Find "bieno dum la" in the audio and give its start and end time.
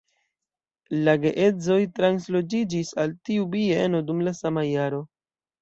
3.55-4.37